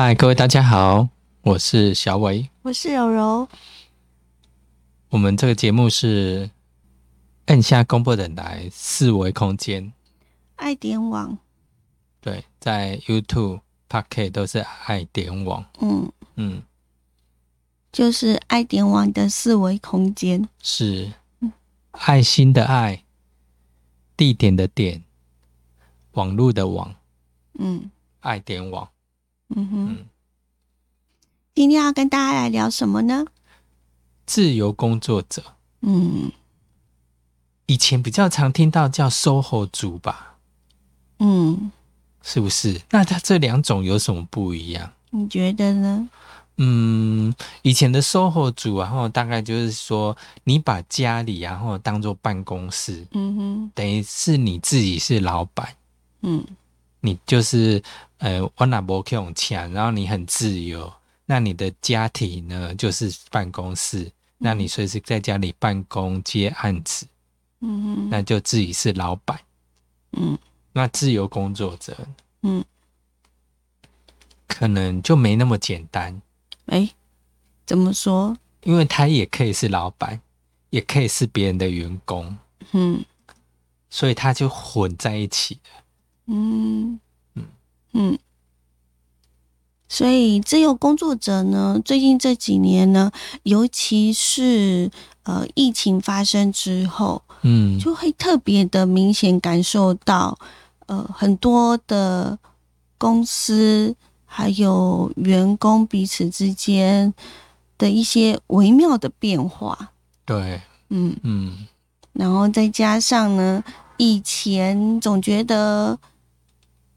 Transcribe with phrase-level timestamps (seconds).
[0.00, 1.08] 嗨，各位大家好，
[1.40, 2.48] 我是小伟。
[2.62, 3.48] 我是柔柔，
[5.08, 6.48] 我们这个节目是
[7.46, 9.92] 按下公布等来四维空间，
[10.54, 11.36] 爱点网，
[12.20, 15.66] 对，在 YouTube、Pocket 都是爱点网。
[15.80, 16.62] 嗯，嗯，
[17.90, 20.48] 就是爱点网的四维空间。
[20.62, 21.12] 是。
[21.90, 23.02] 爱心的爱，
[24.16, 25.02] 地点的点，
[26.12, 26.94] 网络的网，
[27.58, 27.90] 嗯。
[28.20, 28.88] 爱点网。
[29.56, 30.06] 嗯哼，嗯，
[31.54, 33.24] 今天要跟大家来聊什么呢？
[34.26, 35.42] 自由工作者，
[35.80, 36.30] 嗯。
[37.66, 40.36] 以前比较常听到叫 SOHO 族吧，
[41.18, 41.70] 嗯，
[42.22, 42.80] 是不是？
[42.90, 44.90] 那它这两种有什么不一样？
[45.10, 46.08] 你觉得呢？
[46.56, 55.68] 嗯，以前的 SOHO 族，然后大概就是说，你把家里然后当做办公室，嗯哼，等于是你自己是老板，
[56.22, 56.44] 嗯。
[57.00, 57.80] 你就是
[58.18, 60.92] 呃，我哪不用钱，然后你很自由。
[61.26, 67.06] 那你的家庭呢，就是办公室，那你随时在家里办公接案子，
[67.60, 69.38] 嗯哼，那就自己是老板。
[70.12, 70.38] 嗯
[70.72, 71.96] 那自由工作者
[72.42, 72.64] 嗯，
[74.46, 76.22] 可能就没那么简单，
[76.66, 76.88] 哎，
[77.66, 78.36] 怎么说？
[78.62, 80.20] 因为他也可以是老板，
[80.70, 82.36] 也可以是别人的员工。
[82.72, 83.04] 嗯
[83.90, 85.84] 所以他就混在一起了。
[86.26, 87.00] 嗯
[87.92, 88.12] 嗯。
[88.12, 88.18] 嗯，
[89.88, 93.10] 所以自由工作者呢，最近这几年呢，
[93.44, 94.90] 尤其是
[95.22, 100.38] 呃疫情发生之后，嗯，就会特别的明显感受到，
[100.86, 102.38] 呃，很多的
[102.98, 107.14] 公司还有员工彼此之间
[107.78, 109.92] 的一些微妙的变化。
[110.26, 111.66] 对，嗯，嗯。
[112.12, 113.64] 然后再加上呢，
[113.96, 115.98] 以前总觉得，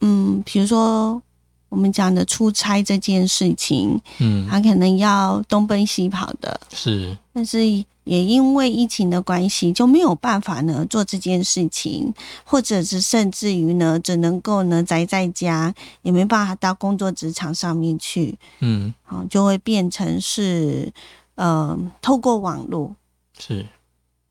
[0.02, 1.21] 嗯，比如说
[1.69, 7.66] 我们讲的出差这件事情，嗯，他可能要东奔西跑的，是，但是
[8.03, 12.13] 也因为疫情的关系，就没有办法呢做这件事情，
[12.44, 18.94] 或者是甚至于呢，只能够呢宅在家，也没办法到工作职场上面去，嗯。
[19.03, 20.91] 好，就会变成是
[21.35, 22.95] 呃，透过网络
[23.38, 23.66] 是，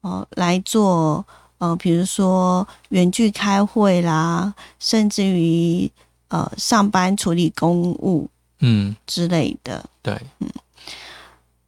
[0.00, 1.24] 哦来做
[1.60, 5.90] 呃，比如说远距开会啦，甚至于
[6.28, 8.26] 呃上班处理公务
[8.60, 9.84] 嗯之类的。
[10.00, 10.48] 对，嗯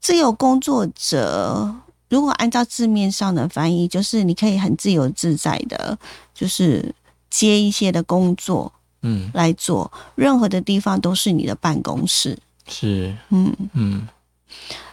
[0.00, 1.74] 自由工作者，
[2.08, 5.98] 如果按照字面上的翻译，就是你可以很自由自在的，
[6.34, 6.94] 就是
[7.28, 12.38] 接一些的工作嗯来做，任何的地方都是你的办公室。
[12.66, 14.08] 是，嗯，嗯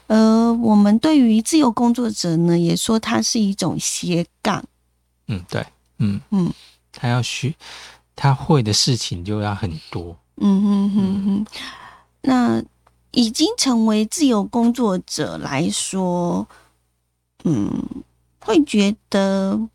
[0.08, 4.62] 呃，我们对于自由工作者呢，也说它是一种斜杠。
[5.30, 5.66] 嗯对，
[6.00, 6.20] 嗯。
[6.32, 6.54] 嗯。
[6.92, 7.54] 他要学，
[8.16, 10.18] 他会的事情就要很多。
[10.38, 11.46] 嗯哼哼哼，
[12.22, 12.64] 那
[13.12, 16.48] 已经成为自由工作者来说，
[17.44, 17.72] 嗯，
[18.42, 19.70] 会觉得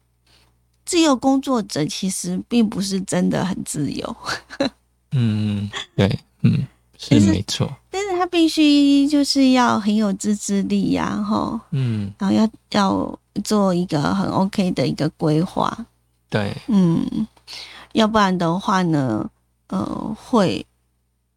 [0.84, 4.16] 自由工作者其实并不是真的很自由，
[5.12, 6.66] 嗯，对，嗯
[7.04, 7.70] 是但是没错。
[7.90, 15.86] 但是他必须就是要很有自制力呀、吼，嗯，然后要要做一个很 OK 的一个规划，
[16.30, 17.26] 对，嗯，
[17.92, 19.28] 要不然的话呢，
[19.68, 20.64] 呃，会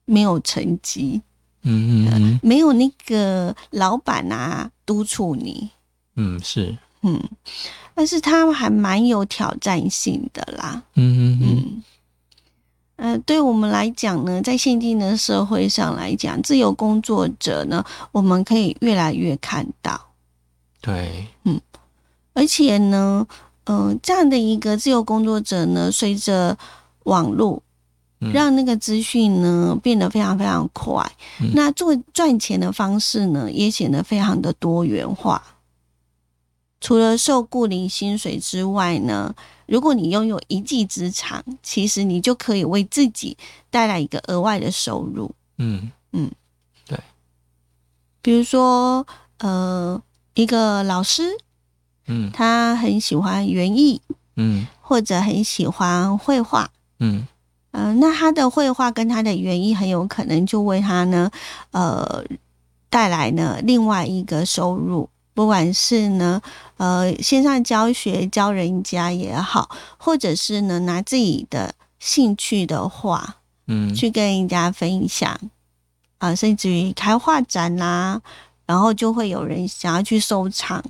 [0.06, 1.22] 没有成绩。
[1.64, 2.40] 嗯嗯嗯。
[2.42, 5.70] 没有那个老板啊督促你，
[6.16, 7.22] 嗯是，嗯，
[7.94, 11.48] 但是他还蛮有挑战性的啦，嗯嗯嗯。
[11.50, 11.84] 嗯，
[12.98, 20.00] 呃，对我们来讲呢，在现今的社会上来讲，自由工作者呢，我们可以越来越看到，
[20.82, 21.60] 对，嗯
[22.34, 23.26] 而且呢，
[23.66, 26.58] 嗯、这样的一个自由工作者呢，随着
[27.06, 27.64] 网络。
[28.20, 31.08] 嗯让那个资讯呢变得非常非常快，
[31.40, 35.40] 嗯那做赚钱的方式呢也显得非常的多元化。
[36.82, 39.36] 除了受雇领薪水之外呢，
[39.68, 43.38] 如果你拥有一技之长，其实你就可以为自己
[43.70, 45.30] 带来一个额外的收入。
[45.58, 45.92] 嗯。
[46.14, 46.32] 嗯，
[46.88, 47.00] 对。
[48.22, 49.06] 比如说，
[49.40, 50.02] 呃，
[50.34, 51.38] 一个老师
[52.08, 52.32] 嗯。
[52.32, 54.02] 他很喜欢园艺，
[54.38, 54.66] 嗯。
[54.82, 57.28] 或者很喜欢绘画，嗯。
[57.72, 61.30] 嗯、那他的绘画跟他的园艺很有可能就为他呢，
[61.70, 62.26] 呃，
[62.90, 66.42] 带来呢另外一个收入，不管是呢，
[66.78, 69.70] 呃，线上教学教人家也好，
[70.00, 73.36] 或者是呢拿自己的兴趣的话
[73.68, 75.40] 嗯，去跟人家分享，
[76.18, 78.20] 啊、甚至于开画展啦、
[78.66, 80.84] 然后就会有人想要去收藏，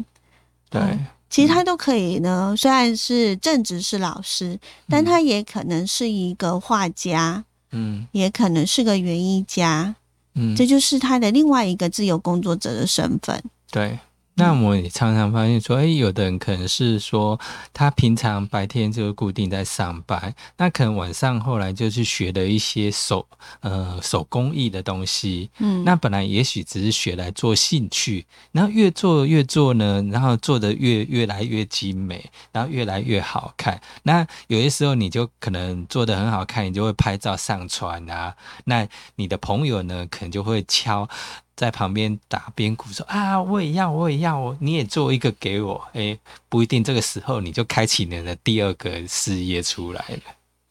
[0.70, 0.98] 对，
[1.30, 2.56] 其实他都可以呢。
[2.58, 4.58] 虽然是正职是老师，
[4.88, 9.94] 但他也可能是一个画家，嗯也可能是个园艺家，
[10.36, 13.44] 嗯，这就是他的另外一个自由工作者的身份。
[13.70, 14.00] 对。
[14.38, 17.40] 那我也常常发现说，哎，有的人可能是说，
[17.74, 23.28] 他平常白天就固定在上班，那可能晚上后来就去学了一些手
[23.62, 33.82] 呃手工艺的东西，嗯，那本来也许只是学来做兴趣，然后越做越做呢，然后做的越越来越精美，然后越来越好看。
[34.04, 38.36] 那有些时候你就可能做的很好看，你就会拍照上传啊。
[38.66, 41.10] 那你的朋友呢，可能就会敲
[41.58, 45.84] 在旁边打边鼓说啊，我也要，我也要，我你也做一个给我。
[45.94, 46.18] 诶，
[46.48, 50.22] 不一定这个时候你就开启你的第二个事业出来了。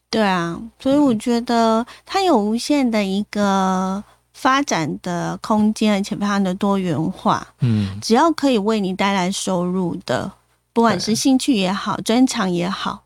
[0.09, 4.01] 对啊，所以我觉得它有无限的一个
[4.33, 7.45] 发展的空间，而且非常的多元化。
[7.59, 10.31] 嗯只要可以为你带来收入的，
[10.71, 13.03] 不管是对兴趣也好、专长也好，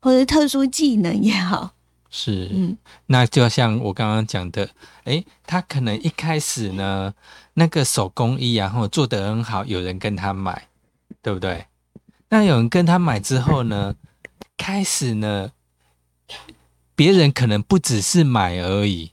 [0.00, 1.70] 或者特殊技能也好，
[2.14, 2.76] 是，嗯，
[3.06, 4.68] 那就像我刚刚讲的，
[5.04, 7.14] 诶，他可能一开始呢，
[7.54, 10.68] 那个手工艺然后做得很好，有人跟他买，
[11.22, 11.66] 对不对？
[12.28, 13.94] 那有人跟他买之后呢，
[14.58, 15.52] 开始呢，
[16.94, 19.12] 别人可能不只是买而已，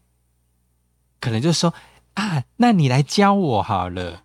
[1.21, 1.73] 可能就说
[2.15, 4.23] 啊，那你来教我好了。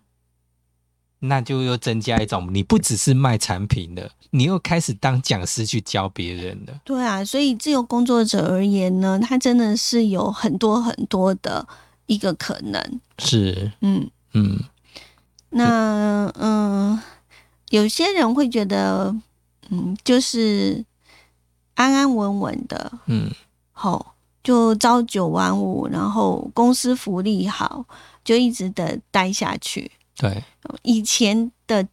[1.27, 6.79] 那就又增加一种，你不只是卖产品的，你又开始当讲师去教别人了。
[6.83, 11.67] 对啊，所以自由工作者而言呢，他真的是有很多很多的
[12.05, 14.09] 一个可能，是，嗯。
[14.37, 14.59] 嗯
[15.51, 17.01] 那嗯，
[17.69, 19.15] 有些人会觉得，
[19.69, 20.83] 嗯，就是
[21.75, 23.31] 安安稳稳的，嗯
[23.71, 27.85] 好，就朝九晚五，然后公司福利好，
[28.25, 29.89] 就一直的待下去。
[30.17, 30.43] 对，
[30.83, 31.87] 以前的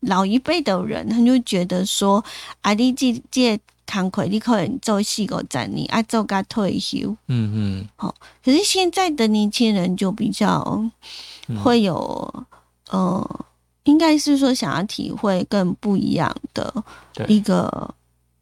[0.00, 2.24] 老一辈的人，他就觉得说，
[2.62, 7.16] 啊，你这这工课你可能做四五十年，啊，做到退休。
[7.28, 7.88] 嗯嗯。
[7.96, 8.14] 好
[8.44, 10.90] 可是现在的年轻人就比较
[11.48, 11.62] 嗯。
[11.62, 12.46] 会有，
[12.90, 13.46] 呃，
[13.84, 16.84] 应该是说想要体会更不一样的
[17.28, 17.94] 一个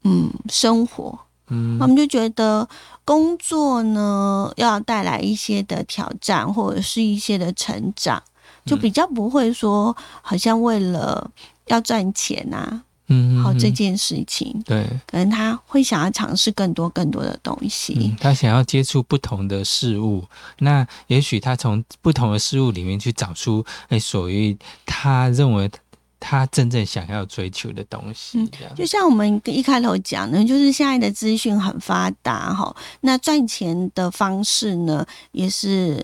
[0.04, 1.78] 嗯生活，嗯。
[1.78, 2.66] 他们就觉得
[3.04, 8.22] 工作呢要带来一些的挑战或者是一些的成长，
[8.64, 11.30] 就比较不会说好像为了
[11.66, 13.74] 要赚钱啊，嗯好这嗯。
[13.74, 18.16] 件事情，对，可能他会想要尝试更多更多的东西嗯，。
[18.20, 20.24] 他想要接触不同的事物，
[20.58, 24.56] 那也许他从不同的事物里面去找出，哎，属于
[24.86, 25.70] 他认为
[26.18, 36.02] 他真正想要追求的东西就像我们一开头讲的，就是现在的资讯很发达哈，那赚钱的方式呢也是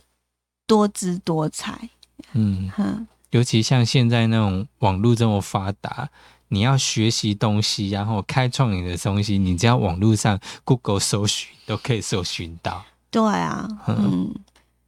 [0.66, 1.88] 多姿多彩，
[2.32, 6.08] 嗯，哼，尤其像现在那种网络这么发达。
[6.52, 12.84] 你要学习东西，然后开创你的东西，你只要网络上 Google 搜寻都可以搜寻到。
[13.08, 14.34] 对啊，嗯嗯，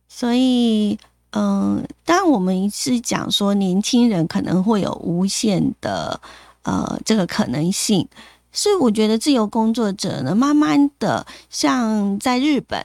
[0.08, 0.98] 所以
[1.30, 6.20] 嗯，当然我们是讲说年轻人可能会有无限的
[6.64, 8.08] 呃这个可能性，
[8.50, 12.84] 所以我觉得自由工作者呢，慢慢的像在日本。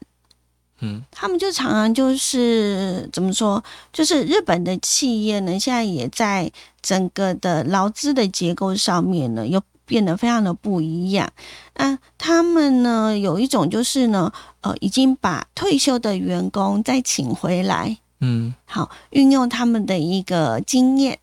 [0.79, 1.03] 嗯。
[1.11, 6.51] 他们就常常就是怎么说，就是日本的企业呢，现在也在
[6.81, 11.31] 整个的劳资的结构上面呢，又变得非常的不一样。
[11.75, 14.31] 那他们呢，有一种就是呢，
[14.61, 18.53] 呃，已经把退休的员工再请回来，嗯。
[18.65, 21.19] 好，运用他们的一个经验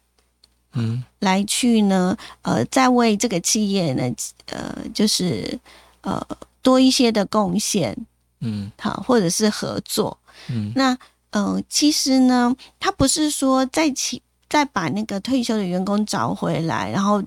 [0.73, 1.05] 嗯。
[1.21, 4.11] 来去呢，呃，再为这个企业呢，
[4.47, 5.59] 呃，就是
[6.01, 6.27] 呃
[6.63, 8.07] 多一些的贡献，
[8.45, 10.17] 嗯好，或者是合作。
[10.49, 10.93] 嗯那
[11.31, 17.23] 嗯、呃其实呢，他不是说再起再把那个退休的员工找回来，然后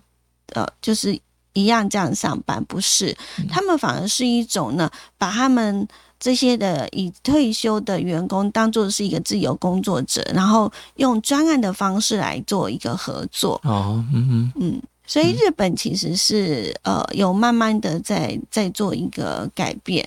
[0.54, 1.20] 呃，就是
[1.54, 3.18] 一样这样上班，不是，
[3.50, 5.88] 他们反而是一种呢，把他们
[6.20, 14.82] 这些的已退休的员工当做是一个自由工作者，然后用专案的方式来做一个合作，哦嗯嗯嗯。
[15.08, 20.06] 所以日本其实是呃有慢慢的在在做一个改变，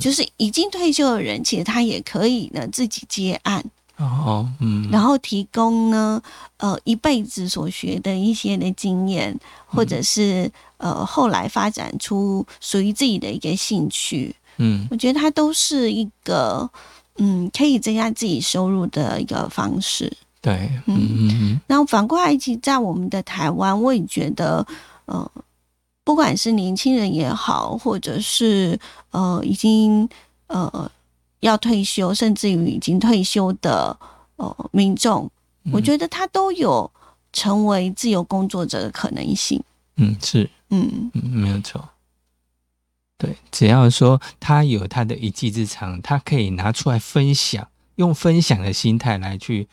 [0.00, 3.64] 就是已经退休的人，其实他也可以呢自己接案，
[3.96, 6.20] 哦嗯，然后提供呢
[6.56, 14.88] 呃一辈子所学的一些的经验，或者是呃后来发展出属于自己的一个兴趣，嗯。
[14.90, 16.68] 我觉得它都是一个
[17.18, 20.12] 嗯可以增加自己收入的一个方式。
[20.40, 21.28] 对嗯嗯。
[21.30, 24.66] 嗯那反过来，其实在我们的台湾，我也觉得
[25.06, 25.30] 呃
[26.04, 28.78] 不管是年轻人也好，或者是
[29.10, 30.08] 呃已经
[30.48, 30.90] 呃
[31.40, 33.96] 要退休，甚至于已经退休的
[34.36, 35.30] 呃民众，
[35.64, 35.72] 嗯。
[35.72, 36.90] 我觉得他都有
[37.32, 39.62] 成为自由工作者的可能性。
[39.96, 40.48] 嗯是。
[40.70, 41.10] 嗯。
[41.14, 41.88] 嗯没有错。
[43.18, 49.68] 对，只要说他有他的一技之长，他可以拿出来分享，用分享的心态来去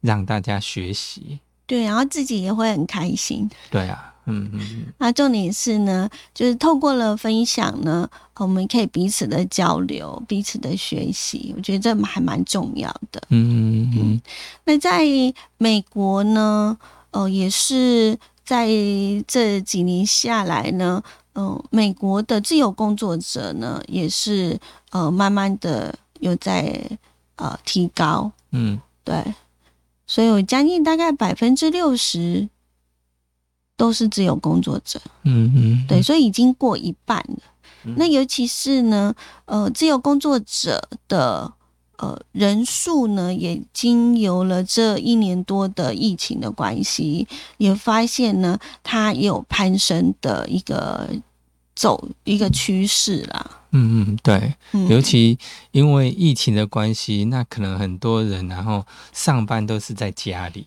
[0.00, 1.38] 让大家学习。
[1.66, 3.48] 对，然后自己也会很开心。
[3.70, 13.22] 对啊，嗯嗯嗯，那重点是呢，就是透过了分享呢，我们可以彼此的交流，彼此的学习，我觉得这还蛮重要的。
[13.28, 14.22] 嗯嗯嗯，
[14.64, 15.04] 那在
[15.58, 16.76] 美国呢，
[17.12, 18.68] 呃，也是在
[19.28, 21.00] 这几年下来呢，
[21.34, 24.58] 嗯、美国的自由工作者呢，也是
[24.90, 26.82] 呃慢慢的有在
[27.36, 29.22] 呃提高，嗯对，
[30.10, 32.48] 所以有将近大概百分之六十
[33.76, 37.38] 都是自由工作者，嗯嗯，对，所以已经过一半了。
[37.84, 37.94] 嗯。
[37.96, 39.14] 那尤其是呢，
[39.44, 41.52] 呃，自由工作者的
[41.98, 51.08] 呃人数呢，也经由了这一年多的疫情的关系，也发现呢，它有攀升的一个
[51.80, 53.62] 走一个趋势啦。
[53.70, 55.38] 嗯嗯对，嗯，尤其
[55.70, 58.84] 因为疫情的关系，那可能很多人然后
[59.14, 60.66] 上班都是在家里，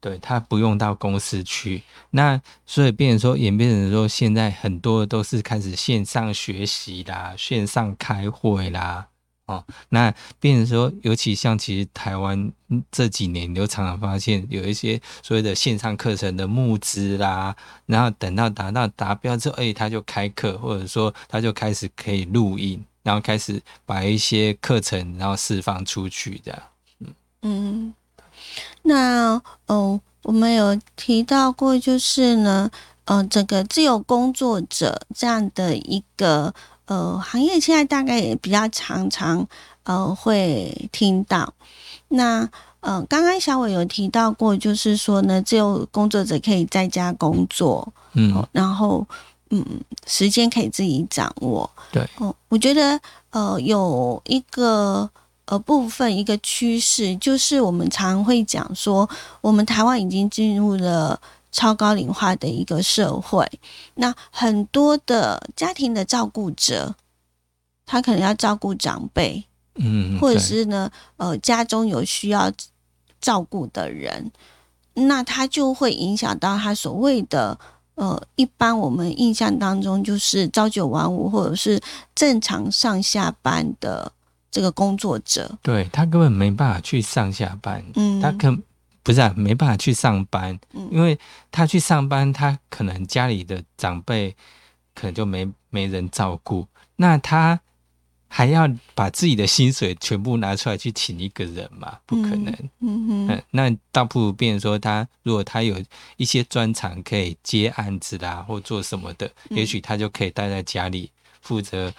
[0.00, 9.08] 对他不用到公司去，那所以变成说演变成说现在很多都是开始线上学习啦，线上开会啦。
[9.48, 12.52] 哦，那变成说，尤其像其实台湾
[12.92, 26.62] 这几年，你就常常发现有一些所谓的线上课程的募资啦，然后等到达到达标之后，哎、他就开课，或者说他就开始可以录音，然后开始把一些课程然后释放出去这样。
[27.40, 27.94] 嗯，
[28.82, 32.70] 那哦，我们有提到过，就是呢，
[33.06, 36.54] 呃，这个自由工作者这样的一个
[36.88, 39.46] 呃行业，现在大概也比较常常
[39.84, 41.54] 呃会听到。
[42.08, 42.48] 那
[42.80, 49.04] 呃，刚刚小伟有提到过，就是说呢，自由工作者可以在家工作，嗯哦，然后
[49.50, 49.64] 嗯，
[50.06, 51.68] 时间可以自己掌握。
[51.90, 52.98] 对，哦，我觉得
[53.30, 55.10] 呃有一个
[55.46, 59.08] 呃部分一个趋势，就是我们常会讲说，
[59.40, 61.20] 我们台湾已经进入了
[61.58, 63.44] 超高龄化的一个社会，
[63.96, 66.94] 那很多的家庭的照顾者，
[67.84, 72.52] 他可能要照顾长辈，嗯，或者是呢，呃，家中有需要
[73.20, 74.30] 照顾的人，
[74.94, 77.58] 那他就会影响到他所谓的
[77.96, 81.80] 呃，一般我们印象当中就是朝九晚五或者是
[82.14, 84.12] 正常上下班的
[84.48, 88.56] 这个工作者，对他根本没办法去上下班，嗯，他可
[89.08, 91.18] 不是、啊、没办法去上班，嗯因为
[91.50, 94.36] 他去上班，他可能家里的长辈
[94.94, 97.58] 可能就没没人照顾，那他
[98.28, 101.98] 还要把自己的薪水全部拿出来去请一个人嘛？
[102.04, 102.54] 不可能。
[102.80, 105.82] 嗯哼，嗯，那倒不如变成说他，如果他有
[106.18, 111.10] 一些专长可以接案子啦，或做什么的，嗯也许他就可以待在家里，
[111.40, 111.90] 负责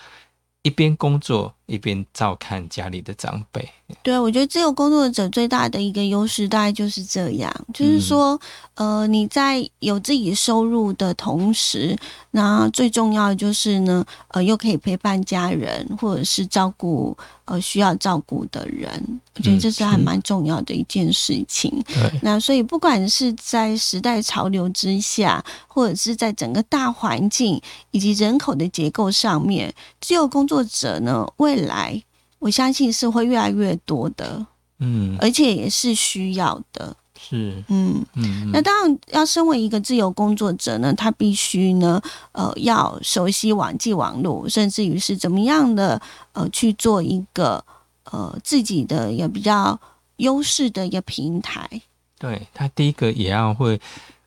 [0.61, 3.69] 一边工作一边照看家里的长辈。
[4.03, 8.39] 对，我觉得自由工作者最大的一个优势大概就是这样，就是说，
[8.75, 11.97] 呃，你在有自己收入的同时，
[12.29, 21.83] 那最重要的就是呢，呃，又可以陪伴家人，或者是照顾呃需要照顾的人，我觉得嗯这是还蛮重要的一件事情。
[21.87, 27.59] 对，那所以，不管是在时代潮流之下，或者是在整个大环境
[27.89, 31.25] 以及人口的结构上面，自由工作者呢，
[31.59, 32.01] 未来
[32.39, 34.45] 我相信是会越来越多的，
[34.79, 36.95] 嗯，而且也是需要的。
[37.21, 42.01] 是，嗯，嗯，那当然，要身为一个自由工作者呢，他必须呢，
[42.31, 46.01] 呃，要熟悉网际网络，甚至于是怎么样的，
[46.31, 47.61] 呃，去做一个
[48.05, 49.77] 呃自己的也比较
[50.15, 51.69] 优势的一个平台。
[52.17, 53.77] 对他第一个也要会，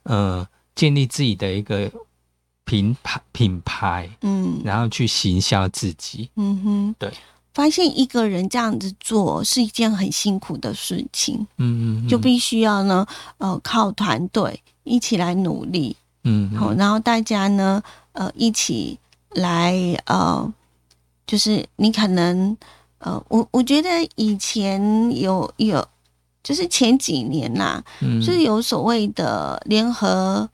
[0.03, 1.91] 呃，建立自己的一个
[2.64, 4.61] 品牌品牌，嗯。
[4.64, 6.31] 然后去行销自己。
[6.37, 7.12] 嗯哼，对。
[7.54, 16.59] 发现一个人这样子做是一件很辛苦的事情，嗯嗯，就必须要呢，呃，靠团队一起来努力，嗯，嗯。
[16.59, 18.99] 好，然后大家呢，呃，一起
[19.33, 19.75] 来，
[20.07, 20.50] 呃，
[21.26, 22.57] 就是你可能，
[23.00, 24.81] 呃，我我觉得以前
[25.21, 25.87] 有有，
[26.42, 28.19] 就是前几年呐、嗯。
[28.19, 30.49] 就是有所谓的联合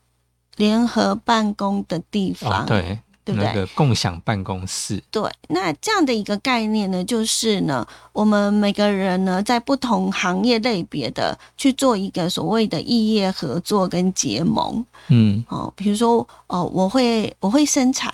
[0.58, 3.46] 联合办公的地方，哦，对，对不对？
[3.48, 14.84] 那个共享办公室，对，那这样的一个概念呢，就是呢，我们每个人呢，在不同行业类别的去做一个所谓的异业合作跟结盟。
[15.08, 15.44] 嗯。
[15.48, 18.12] 哦，比如说哦，我会我会生产，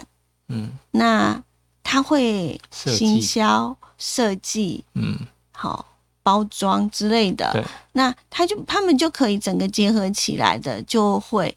[0.48, 0.70] 嗯。
[0.92, 1.42] 那
[1.82, 5.18] 他会行销、设计、嗯，
[5.52, 5.86] 好、
[6.22, 11.54] 包装之类的，对，那他就他们就可以整个结合起来的，就会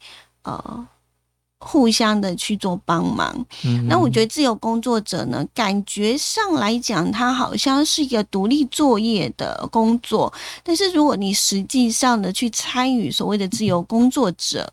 [0.48, 0.88] 呃
[1.60, 3.44] 互相的去做帮忙。
[3.64, 14.72] 嗯，那我觉得自由工作者呢，感觉上来讲，他好像是一个独立作业的工作，但是如果你实际上的去参与所谓的自由工作者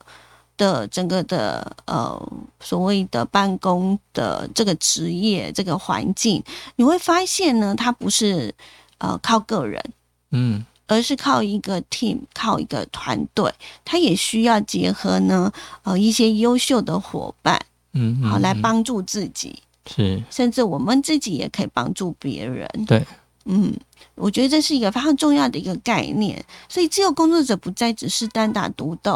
[0.55, 6.43] 的整个的呃所谓的办公的这个职业这个环境，
[6.75, 8.53] 你会发现呢，它不是
[8.99, 9.83] 呃靠个人。
[10.31, 13.51] 嗯而是靠一个 team，靠一个团队，
[13.83, 15.51] 它也需要结合呢，
[15.83, 17.59] 呃，一些优秀的伙伴，
[17.93, 20.21] 嗯，好来嗯帮助自己，是。
[20.29, 22.69] 甚至我们自己也可以帮助别人。
[22.85, 23.05] 对，
[23.45, 23.73] 嗯，
[24.15, 26.43] 我觉得这是一个非常重要的一个概念。
[26.69, 29.13] 所以，自由工作者不再只是单打独斗，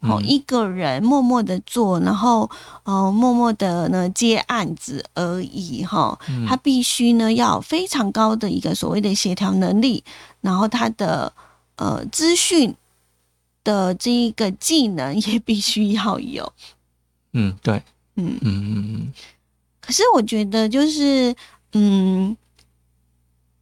[0.00, 0.26] 哦，嗯。
[0.26, 2.48] 一个人默默的做，然后
[2.84, 6.46] 呃，默默的呢接案子而已，哈、嗯。
[6.46, 10.02] 他必须呢要非常高的一个所谓的协调能力，
[10.40, 11.32] 然后他的
[11.76, 12.74] 呃资讯
[13.64, 16.52] 的这一个技能 也必须要有，
[17.32, 17.82] 嗯对，
[18.16, 18.38] 嗯。
[18.40, 19.12] 嗯嗯嗯
[19.80, 21.34] 可是我觉得就是
[21.72, 22.36] 嗯。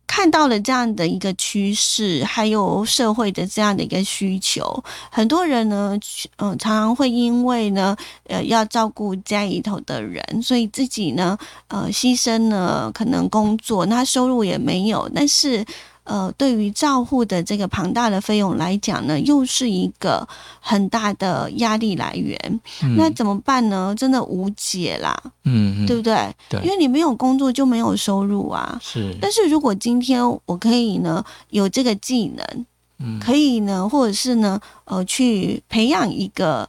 [0.08, 5.98] 看到了这样的一个趋势，还有社会的这样的一个需求，很多人呢，
[6.36, 7.94] 嗯、常常会因为呢，
[8.28, 11.36] 呃，要照顾家里头的人，所以自己呢，
[11.68, 15.62] 呃，牺牲了可能工作，那收入也没有，但是。
[16.06, 20.26] 呃，对于照护的这个庞大的费用来讲呢，又是一个
[20.60, 22.38] 很大的压力来源。
[22.82, 23.94] 嗯，那怎么办呢？
[23.98, 26.34] 真的无解啦，嗯嗯对不对？
[26.48, 28.78] 对因为你没有工作就没有收入啊。
[28.80, 32.66] 是，但是如果今天我可以呢有这个技能，
[32.98, 36.68] 嗯可以呢，或者是呢，呃，去培养一个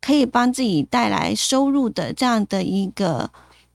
[0.00, 3.28] 可以帮自己带来收入的这样的一个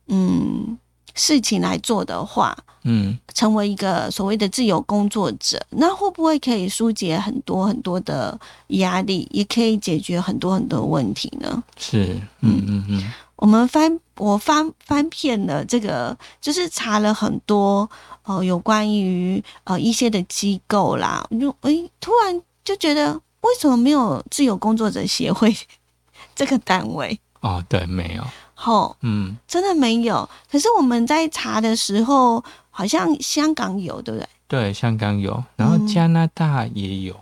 [0.08, 0.78] 嗯
[1.16, 11.64] 事情来做的话，嗯成为一个所谓的自由工作者，那会不会可以疏解很多很多的压力，也可以解决很多很多问题呢？
[11.78, 17.90] 是，嗯嗯嗯我们翻我翻翻遍了这个，就是查了很多
[18.24, 25.56] 呃有关于呃一些的机构啦，我就诶突然就觉得为什么没有自由工作者协会
[26.36, 27.20] 这个单位？
[27.42, 28.24] 哦对，没有，
[28.62, 30.30] 吼，嗯真的没有。
[30.52, 34.28] 可是我们在查的时候，好像香港有，对不对？
[34.48, 37.16] 对，香港有，然后嗯加拿大也有，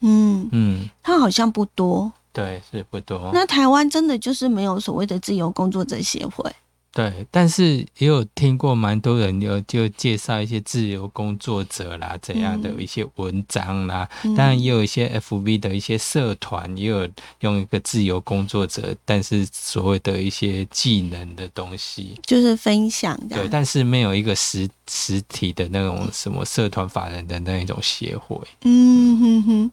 [0.00, 2.10] 嗯，嗯它好像不多。
[2.32, 6.50] 对，是不多，那台湾真的就是没有所谓的自由工作者协会。
[6.98, 12.82] 对，但是也有听过蛮多人有就介绍一些自由工作者啦怎样的嗯。
[12.82, 17.08] 一些文章啦，嗯当然也有一些 FV 的一些社团也有
[17.38, 23.48] 用一个自由工作者，但是所谓的一些技能的东西，就是分享的。
[23.48, 29.70] 但是没有一个实实体的那种什么社团法人的那一种协会，嗯哼哼，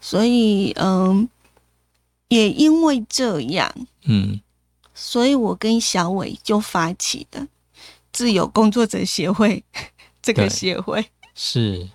[0.00, 1.28] 所以嗯，
[2.28, 4.40] 也因为这样，嗯
[5.02, 7.48] 所以我跟小伟就发起的
[8.12, 9.64] 自由工作者协会
[10.20, 11.02] 这个对协会。
[11.34, 11.88] 是，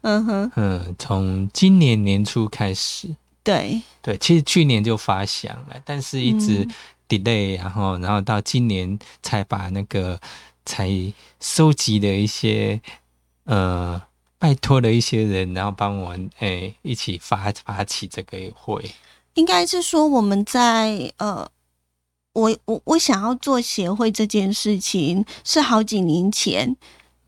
[0.00, 6.74] 嗯哼，嗯，从今年年初开始，对，对，其实去年就发想了，但是一直嗯
[7.06, 10.18] delay，、然后然后到今年才把那个
[10.64, 10.88] 才
[11.40, 12.80] 收集的一些
[13.44, 14.00] 呃，
[14.38, 18.90] 拜托了一些人，然后帮我们哎、一起发发起这个会，
[19.34, 21.46] 应该是说我们在呃。
[22.32, 26.76] 我我我想要做协会这件事情是好几年前，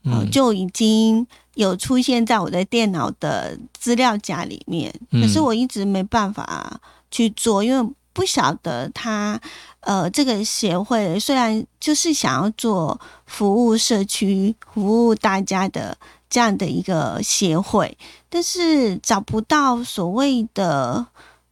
[0.05, 9.41] 呃嗯，就已经有出现在我的电脑的资料夹里面，嗯可是我一直没办法去做，因为不晓得他
[9.81, 15.97] 呃这个协会虽然就是想要做服务社区、服务大家的
[16.31, 17.97] 这样的一个协会，
[18.29, 21.07] 但是找不到所谓的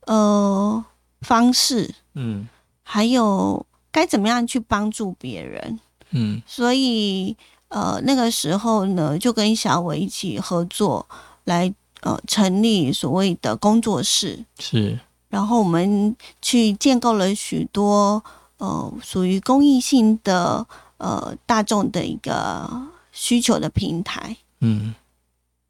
[0.07, 0.85] 呃
[1.23, 2.49] 方式，嗯
[2.93, 5.79] 还有该怎么样去帮助别人。
[6.11, 7.37] 嗯所以
[7.69, 11.07] 呃那个时候呢，就跟小伟一起合作
[11.45, 14.99] 来呃成立所谓的工作室，是，
[15.29, 18.21] 然后我们去建构了许多
[18.59, 20.67] 呃属于公益性的
[20.99, 22.69] 呃大众的一个
[23.13, 24.37] 需求的平台。
[24.61, 24.93] 嗯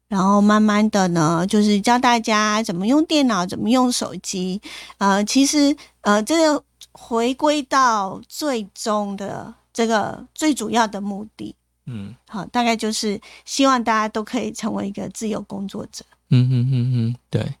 [0.09, 4.59] 然后慢慢的呢，就是教大家怎么用电脑，怎么用手机。
[4.97, 6.61] 呃，其实呃，这个
[6.93, 12.15] 回归到最终的这个最主要的目的，嗯。
[12.27, 16.03] 好，大概就是希望大家都可以成为一个自由工作者。
[16.29, 17.55] 嗯嗯嗯嗯，对，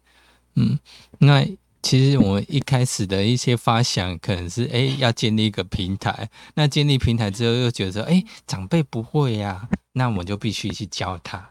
[0.55, 0.79] 嗯，
[1.19, 1.45] 那
[1.81, 11.49] 其实我们一开始的一些发想，可能是哎要建立一个平台，那建立平台之后又觉得说，哎长辈不会呀、那我们就必须去教他。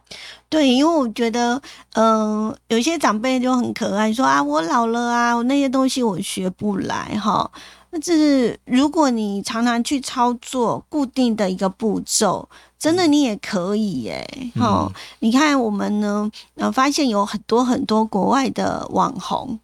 [0.48, 1.60] 对，因为我觉得，
[1.94, 7.50] 嗯、有一些长辈就很可爱，说啊，我老了啊，我那些东西我学不来哈。
[7.90, 19.58] 那这是如果你常常去操作固定的一个步骤，真的你也可以耶，哈、嗯你看我们呢，呃，发现有很多很多国外的网红，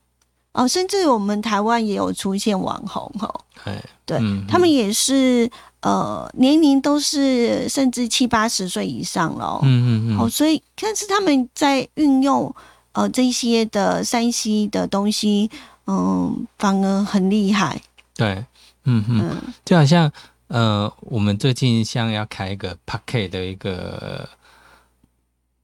[0.57, 3.33] 哦，甚至我们台湾也有出现网红哈。
[3.65, 9.59] 哎，对、嗯他们也是呃年龄都是甚至七八十岁以上了哦。
[9.59, 12.55] 哦，嗯嗯哦，所以但是他们在运用
[12.93, 15.51] 呃这些的山西的东西，
[15.87, 17.81] 嗯，反而很厉害。
[18.15, 18.45] 对，
[18.85, 20.11] 嗯嗯，嗯就好像
[20.49, 24.29] 呃，我们最近像要开一个 p a c k e 的一个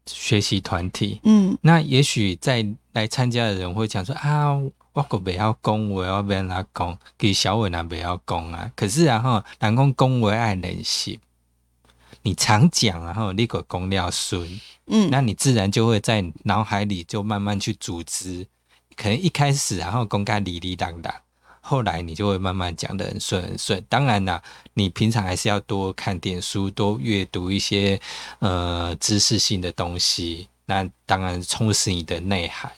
[0.06, 4.60] 学习团体，嗯那也许在来参加的人会讲说啊，
[4.92, 8.70] 我可不要讲，我要别人来讲，给小伟那不要讲啊。
[8.76, 11.18] 可是啊哈，人讲讲话爱练习，
[12.22, 18.46] 你常讲啊哈，你个讲了顺，嗯，那你自然就会在脑海里就慢慢去组织。
[18.94, 21.12] 可能一开始然后公开理理当当，
[21.62, 23.82] 后来你就会慢慢讲的很顺很顺。
[23.88, 24.42] 当然啦，
[24.74, 27.98] 你平常还是要多看点书，多阅读一些
[28.40, 32.70] 呃知识性的东西，那当然充实你的内涵。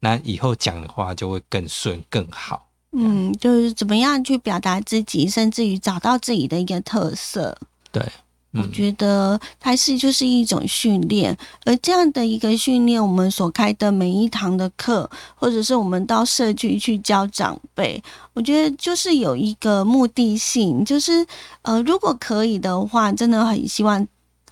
[0.00, 2.66] 那以后讲的话就会更顺更好。
[2.92, 7.56] 嗯，就是怎么样去表达自己，甚至于找到自己的一个特色。
[7.92, 8.02] 对，
[8.52, 21.26] 我嗯，觉得它是就是一种训练，而这样的一个训练，我们所开的每一堂的课，或者是我们到社区去教长辈，我觉得就是有一个目的性，就是
[21.62, 24.06] 呃，如果可以的话，真的很希望。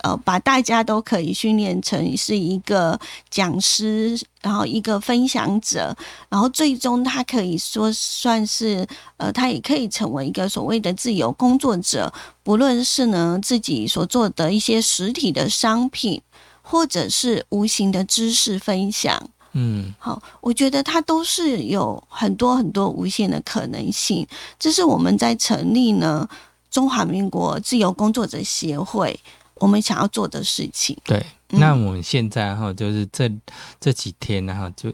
[0.06, 2.96] 呃，把大家都可以训练成是一个
[3.28, 5.96] 讲师，然后一个分享者，
[6.28, 12.12] 然后最终他可以说算是呃，他也可以成为一个所谓的自由工作者，
[12.44, 16.22] 不论是呢自己所做的一些实体的商品，
[16.62, 19.20] 或者是无形的知识分享，
[19.54, 24.24] 嗯，好，我觉得它都是有很多很多无限的可能性。
[24.56, 26.28] 这是我们在成立呢
[26.70, 29.18] 中华民国自由工作者协会，
[29.56, 30.96] 我们想要做的事情。
[31.04, 31.18] 对。
[31.18, 33.30] 嗯那我们现在哈，就是这
[33.78, 34.92] 这几天然后就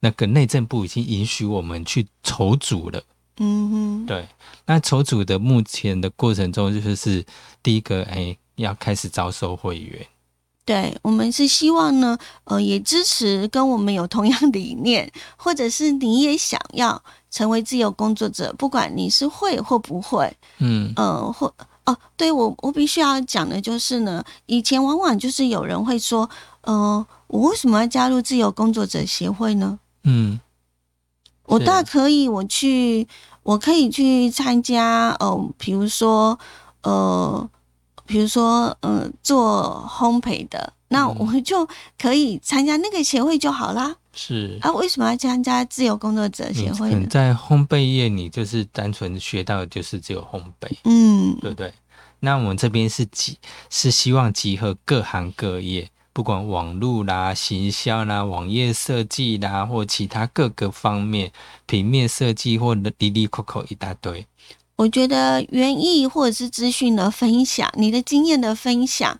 [0.00, 3.02] 那个内政部已经允许我们去筹组了。
[3.38, 4.28] 嗯哼，对，
[4.66, 7.24] 那筹组的目前的过程中，就是
[7.62, 10.06] 第一个，哎，要开始招收会员。
[10.66, 21.52] 对，我们是希望呢，呃，也支持跟我们有同样理念， 或者是你也想要成为自由工作者，不管你是会或不会，嗯呃，或
[21.86, 26.28] 哦，对我我必须要讲的就是呢，以前往往就是有人会说，
[26.62, 29.78] 呃，我为什么要加入自由工作者协会呢？
[30.04, 30.40] 嗯
[31.44, 33.06] 我是大可以，我去，
[33.42, 36.38] 我可以去参加，呃，比如说，
[36.82, 37.50] 呃，
[38.06, 41.68] 比如说，呃，做烘焙的，那嗯我就
[42.00, 43.96] 可以参加那个协会就好啦。
[44.14, 44.58] 是。
[44.62, 47.06] 啊，为什么要参加自由工作者协会呢？
[47.10, 51.72] 在烘焙业，你就是单纯学到的就是只有烘焙，嗯，对不对？
[52.20, 61.30] 那我们这边是集是希望集合各行各业，不管网络啦、行销啦、网页设计啦，或其他各个方面，
[61.66, 64.26] 平面设计或者里里扣扣一大堆。
[64.76, 69.18] 我觉得园艺或者是资讯的分享，你的经验的分享，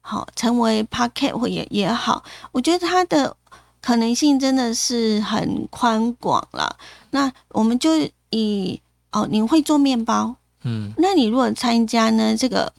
[0.00, 3.36] 好，成为 p o c k e t 或也也好，我觉得它的
[3.84, 6.74] 可能性真的是很宽广了。
[7.10, 7.90] 那我们就
[8.30, 8.80] 以
[9.12, 12.72] 哦，你会做面包，嗯那你如果参加呢这个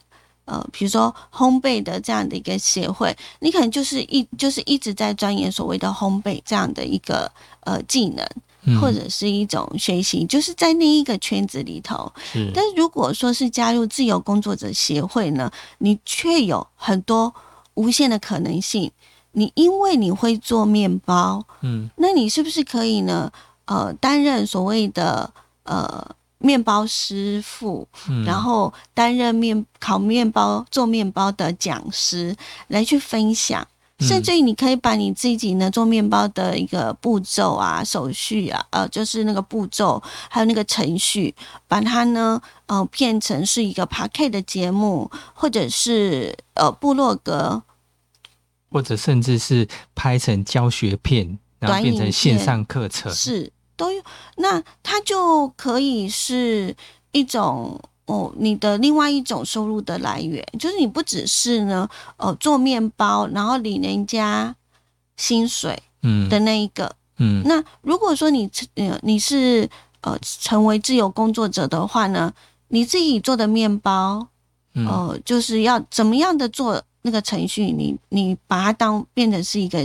[0.46, 8.26] 呃，比如说烘焙的这样的一个协会，你可能就是一就是一直在钻研所谓的烘焙这样的一个呃技能，
[8.64, 12.12] 嗯，或者是一种学习，就是在那一个圈子里头。
[12.32, 17.32] 是但是如果说是加入自由工作者协会呢，你却有很多
[17.74, 18.90] 无限的可能性。
[19.38, 23.30] 你因为你会做面包，嗯那你是不是可以呢？
[23.66, 25.30] 呃，担任所谓的
[25.64, 32.34] 呃面包师傅，嗯，然后担任面烤面包、做面包的讲师
[32.68, 33.62] 来去分享。
[33.62, 41.34] 嗯甚至于你可以把你自己呢做面包的一个步骤啊、手续啊，呃，就是那个步骤，还有那个程序，
[41.66, 47.62] 把它呢呃变成是一个 p a k 的节目，或者是呃部落格，
[48.76, 53.10] 或者甚至是拍成教学片，然后变成线上课程。
[53.10, 54.02] 是都有，
[54.36, 56.76] 那它就可以是
[57.12, 64.54] 一种哦，你的另外一种收入的来源，就是你不只是呢，呃，做面包，然后领人家
[65.16, 67.42] 薪水嗯的那一个，嗯。
[67.46, 69.66] 那如果说你呃你是
[70.02, 72.30] 呃成为自由工作者的话呢，
[72.68, 74.28] 你自己做的面包，
[74.74, 79.78] 嗯呃，就是要怎么样的做那个程序，你你把它当变成是一个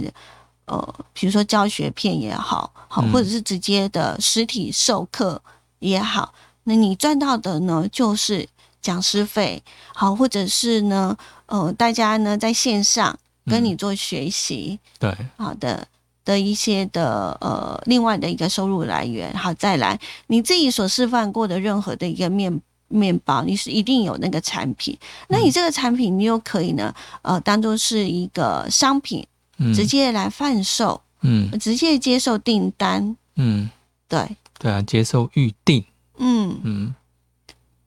[0.66, 5.40] 呃，比如说教学片也好，好，嗯或者是直接的实体授课
[5.78, 8.48] 也好，那你赚到的呢就是
[8.82, 9.62] 讲师费，
[9.94, 15.88] 好，或者是呢，呃，大家呢在线上跟你做学习，对，好的
[16.26, 19.32] 的一些的呃另外的一个收入来源。
[19.38, 24.97] 好，再来你自己所示范过的任何的一个面面包，你是一定有那个产品，
[25.30, 29.25] 那你这个产品你又可以呢呃当做是一个商品，
[29.58, 29.73] 嗯。
[29.73, 31.49] 直接来贩售，嗯。
[31.60, 33.69] 直接接受订单，嗯，
[34.08, 35.84] 对，对啊，接受预定，
[36.17, 36.60] 嗯。
[36.63, 36.95] 嗯。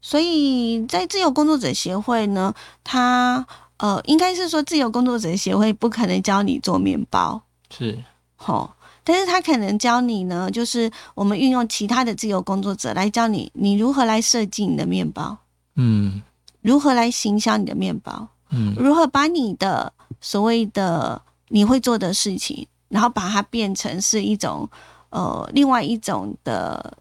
[0.00, 3.46] 所以在自由工作者协会呢，他
[3.78, 7.40] 呃应该是说自由工作者协会不可能教你做面包，
[7.70, 8.04] 是，
[8.36, 8.70] 吼，
[9.04, 15.36] 但是他可能教你呢，就是我们运用其他的自由工作者来教你，你如何来设计你的面包，
[15.76, 16.22] 嗯
[16.62, 24.68] 如何来行销你的面包，嗯如何把你的所谓的你会做的事情，然后把它变成是一种
[25.10, 26.96] 呃另外一种的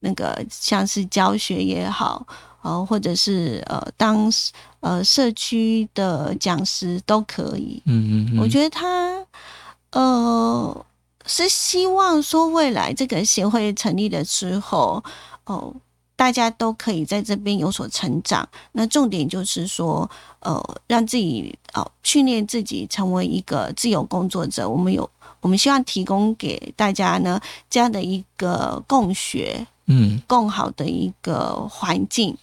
[0.00, 2.26] 那个像是教学也好，
[2.62, 4.28] 呃或者是呃当
[4.80, 7.80] 呃社区的讲师都可以。
[7.86, 9.24] 嗯嗯，我觉得他
[9.92, 10.86] 呃
[11.30, 15.02] 是希望说未来这个协会成立的时候，
[15.46, 15.74] 哦、
[16.16, 18.46] 大家都可以在这边有所成长。
[18.72, 24.68] 那重点就是说，呃，让自己哦训练自己成为一个自由工作者。
[24.68, 25.08] 我们有，
[25.40, 27.40] 我们希望提供给大家呢
[27.70, 32.36] 这样的一个共学、嗯更好的一个环境，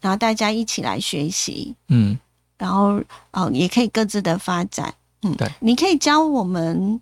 [0.00, 1.74] 然后大家一起来学习。
[1.88, 2.18] 嗯
[2.58, 3.00] 然后
[3.32, 4.94] 哦也可以各自的发展。
[5.22, 7.00] 嗯，对，你可以教我们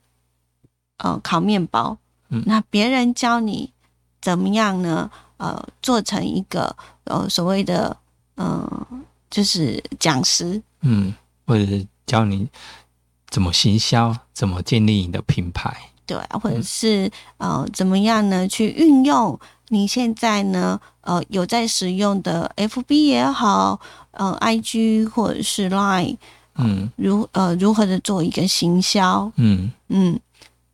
[1.01, 1.97] 呃烤面包，
[2.31, 2.43] 嗯。
[2.47, 3.73] 那别人教你
[4.23, 5.11] 怎么样呢？
[5.37, 7.97] 呃，做成一个呃所谓的
[8.35, 8.87] 呃
[9.31, 11.15] 就是讲师，嗯，
[11.47, 12.47] 或者是教你
[13.31, 18.47] 怎么行销，怎么建立你的品牌，对啊，或者是呃怎么样呢？
[18.47, 26.19] 去运用你现在呢呃有在使用的 FB 也好，呃 IG 或者是 Line
[26.57, 26.91] 嗯。
[26.97, 29.73] 如呃如何的做一个行销，嗯。
[29.89, 30.21] 嗯，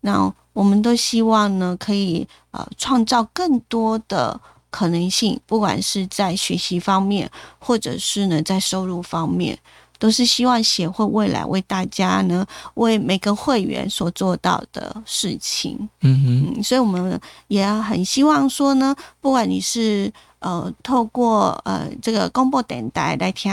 [0.07, 4.41] 那我们都希望呢，可以呃创造更多的
[4.71, 9.59] 可能性，不管是在学习方面，或者是呢在收入方面，
[9.99, 15.77] 都是希望协会未来为大家呢，为每个会员所做到的事情。
[16.03, 23.53] 嗯嗯嗯，所以我们也很希望说呢，不管你是呃透过呃这个公播电台来听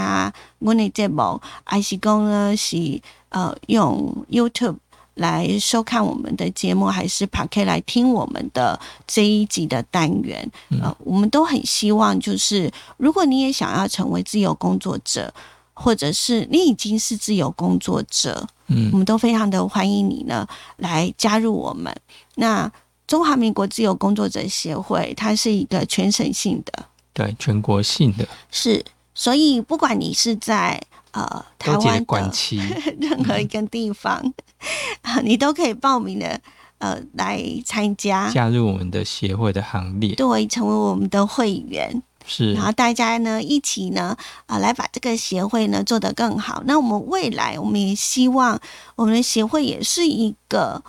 [0.60, 4.78] 我的节目，还是讲呢是呃用 YouTube
[5.16, 15.34] 来收看我们的节目，还是 Park 来听我们的这一集的单元，呃，我们都很希望就是如果你也想要成为自由工作者。
[15.76, 20.48] 或者是你已经是自由工作者，嗯我嗯们都非常的欢迎你呢
[20.78, 21.92] 来加入我们。
[22.36, 22.72] 那
[23.08, 30.80] 中华民国自由工作者协会，它是一个全省性的，对，全国性的是，所以不管你是在
[31.14, 32.32] 呃台湾的
[33.00, 34.22] 任何一个地方，
[35.02, 36.40] 啊，你都可以报名的，
[36.78, 42.04] 呃，来参加，加入我们的协会的行列，对，成为我们的会员。
[42.26, 42.54] 是。
[42.54, 46.64] 然后大家呢一起呢啊、来把这个协会呢做得更好。
[46.66, 48.60] 那我们未来我们也希望
[48.96, 50.82] 我们的协会也是一个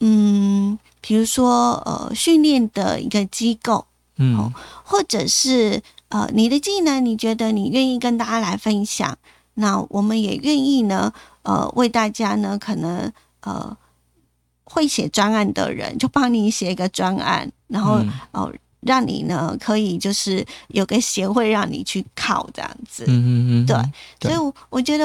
[0.00, 4.52] 嗯，比如说呃训练的一个机构，嗯。
[4.82, 9.16] 或者是呃你的技能你觉得你愿意跟大家来分享，
[9.54, 13.76] 那我们也愿意呢呃为大家呢可能呃
[14.64, 18.12] 会写专案的人就帮你写一个专案，然后、嗯。
[18.32, 23.04] 哦，让你呢可以就是有个协会让你去考这样子。
[23.08, 23.28] 嗯嗯
[23.64, 23.76] 嗯，对
[24.18, 24.30] 对。
[24.30, 25.04] 所以我我觉得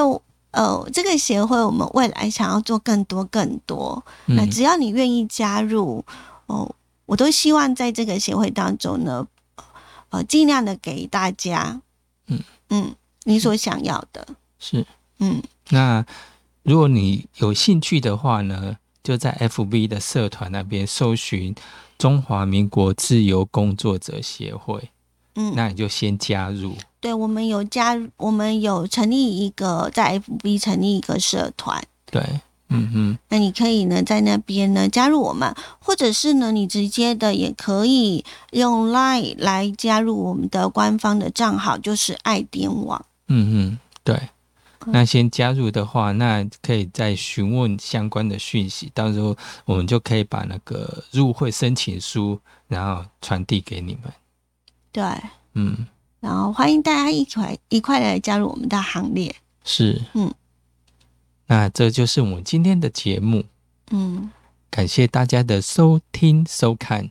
[0.51, 4.01] 呃，这个协会我们未来想要做更多更多。
[4.27, 6.05] 那嗯只要你愿意加入
[6.45, 6.73] 哦，
[7.05, 9.27] 我都希望在这个协会当中呢，
[10.09, 11.81] 呃，尽量的给大家，
[12.27, 12.39] 嗯。
[12.69, 14.25] 嗯，你所想要的，
[14.57, 14.85] 是。
[15.19, 16.05] 嗯那
[16.63, 21.53] 如果你有兴趣的话呢，就在 FB 的社团那边搜寻
[21.97, 24.89] 中华民国自由工作者协会，
[25.35, 26.75] 嗯，那你就先加入。
[26.99, 31.83] 对，我们有加，我们有成立一个在 FB 成立一个社团。
[32.11, 32.21] 对，
[32.69, 43.05] 嗯哼那你可以呢在那边呢加入我们，或者是呢你直接的也可以用 Line 来加入我们的官方的账号，就是爱点网。
[43.27, 44.29] 嗯嗯，对，
[44.85, 49.35] 那先加入的话，那可以再询问相关的讯息，到时候
[49.65, 54.13] 我们就可以把那个入会申请书，然后传递给你们。
[54.91, 55.03] 对，
[55.53, 55.87] 嗯，
[56.19, 59.35] 然后欢迎大家一块一块来加入我们的行列。
[59.63, 60.31] 是，嗯，
[61.47, 63.43] 那这就是我们今天的节目，
[63.89, 64.29] 嗯，
[64.69, 67.09] 感谢大家的收听收看。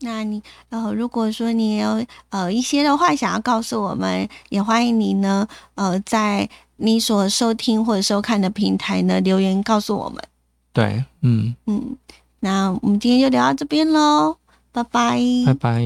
[0.00, 10.22] 那你呃，如果说你有呃一些的话想要告诉我们，也欢迎你呢呃在你所收听或者收看的平台呢留言告诉我们。
[10.72, 11.96] 对，嗯，嗯，
[12.40, 14.36] 那我们今天就聊到这边喽，
[14.72, 15.20] 拜拜。
[15.46, 15.82] 拜拜。